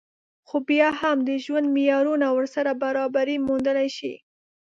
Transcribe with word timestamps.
خو 0.47 0.57
بيا 0.69 0.89
هم 1.01 1.17
د 1.27 1.29
ژوند 1.43 1.67
معيارونه 1.75 2.27
ورسره 2.37 2.71
برابري 2.83 3.37
موندلی 3.47 3.89
شي 3.97 4.13